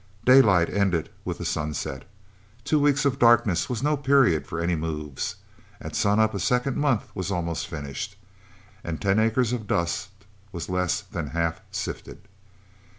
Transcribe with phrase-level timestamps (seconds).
[0.25, 2.05] Daylight ended with the sunset.
[2.63, 5.35] Two weeks of darkness was no period for any moves.
[5.79, 8.17] At sunup, a second month was almost finished!
[8.83, 10.09] And ten acres of dust
[10.51, 12.23] was less than half sifted...